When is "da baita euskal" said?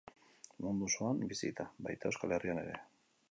1.61-2.35